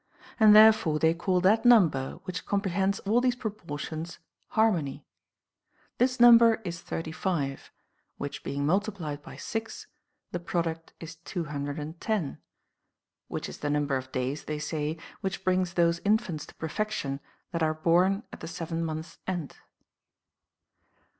And 0.39 0.55
therefore 0.55 0.97
they 0.97 1.13
call 1.13 1.41
that 1.41 1.63
number 1.63 2.13
which 2.23 2.47
comprehends 2.47 2.97
all 3.01 3.21
these 3.21 3.35
proportions 3.35 4.17
harmony. 4.47 5.05
This 5.99 6.19
number 6.19 6.55
is 6.65 6.81
35, 6.81 7.71
which 8.17 8.43
being 8.43 8.65
multiplied 8.65 9.21
by 9.21 9.35
6, 9.35 9.85
the 10.31 10.39
product 10.39 10.93
is 10.99 11.17
210, 11.17 12.39
which 13.27 13.47
is 13.47 13.59
the 13.59 13.69
number 13.69 13.95
of 13.95 14.11
days, 14.11 14.45
they 14.45 14.57
say, 14.57 14.97
which 15.19 15.43
brings 15.43 15.75
those 15.75 15.99
infants 15.99 16.47
to 16.47 16.55
perfection 16.55 17.19
that 17.51 17.61
are 17.61 17.75
born 17.75 18.23
at 18.33 18.39
the 18.39 18.47
seventh 18.47 18.83
month's 18.83 19.19
end. 19.27 19.57